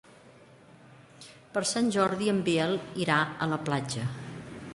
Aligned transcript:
Per 1.57 1.63
Sant 1.73 1.91
Jordi 1.97 2.33
en 2.33 2.41
Biel 2.49 2.75
irà 3.05 3.23
a 3.47 3.51
la 3.53 3.65
platja. 3.69 4.09